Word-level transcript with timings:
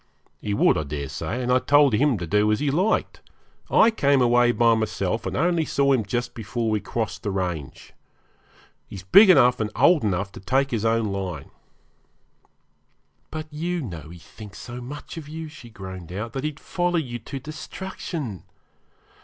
'He 0.39 0.55
would, 0.55 0.79
I 0.79 0.83
daresay, 0.83 1.43
and 1.43 1.51
I 1.53 1.59
told 1.59 1.93
him 1.93 2.17
to 2.17 2.25
do 2.25 2.51
as 2.51 2.59
he 2.59 2.71
liked. 2.71 3.21
I 3.69 3.91
came 3.91 4.19
away 4.19 4.51
by 4.51 4.73
myself, 4.73 5.27
and 5.27 5.37
only 5.37 5.63
saw 5.63 5.93
him 5.93 6.03
just 6.03 6.33
before 6.33 6.71
we 6.71 6.79
crossed 6.79 7.21
the 7.21 7.29
range. 7.29 7.93
He's 8.87 9.03
big 9.03 9.29
enough 9.29 9.59
and 9.59 9.69
old 9.75 10.03
enough 10.03 10.31
to 10.31 10.39
take 10.39 10.71
his 10.71 10.85
own 10.85 11.11
line.' 11.13 11.51
'But 13.29 13.45
you 13.53 13.79
know 13.83 14.09
he 14.09 14.17
thinks 14.17 14.57
so 14.57 14.81
much 14.81 15.17
of 15.17 15.29
you,' 15.29 15.47
she 15.47 15.69
groaned 15.69 16.11
out, 16.11 16.33
'that 16.33 16.45
he'd 16.45 16.59
follow 16.59 16.97
you 16.97 17.19
to 17.19 17.37
destruction. 17.39 18.43